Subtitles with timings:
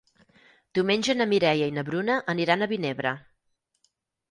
[0.77, 3.15] Diumenge na Mireia i na Bruna aniran a Vinebre.